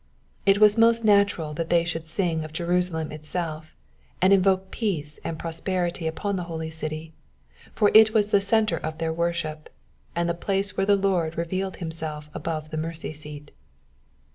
It 0.47 0.57
u>as 0.57 0.79
most 0.79 1.03
natural 1.03 1.53
that 1.53 1.69
they 1.69 1.85
should 1.85 2.07
sing 2.07 2.43
of 2.43 2.51
Jerusalem 2.51 3.11
itself 3.11 3.75
and 4.19 4.33
int?oke 4.33 4.71
peace 4.71 5.19
and 5.23 5.37
prosperity 5.37 6.07
upon 6.07 6.37
the 6.37 6.45
Holy 6.45 6.71
i^ty, 6.71 7.11
for 7.71 7.91
tt 7.91 8.11
xjoas 8.11 8.31
the 8.31 8.41
centre 8.41 8.77
of 8.79 8.97
their 8.97 9.13
worship, 9.13 9.69
and 10.15 10.27
the 10.27 10.33
place 10.33 10.75
where 10.75 10.87
the 10.87 10.95
Lord 10.95 11.37
revealed 11.37 11.75
himself 11.77 12.31
above 12.33 12.71
the 12.71 12.77
mercy 12.77 13.13
seat. 13.13 13.51